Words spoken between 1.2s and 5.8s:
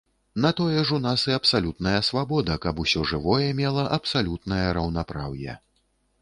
і абсалютная свабода, каб усё жывое мела абсалютнае раўнапраўе.